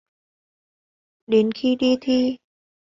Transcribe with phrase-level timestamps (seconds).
[1.27, 2.37] Đến khi đi thi